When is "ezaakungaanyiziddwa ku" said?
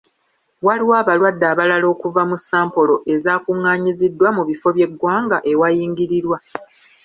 3.13-4.41